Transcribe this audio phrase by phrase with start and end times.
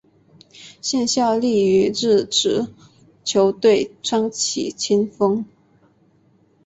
[0.81, 2.65] 现效力于日职
[3.23, 5.45] 球队川崎前锋。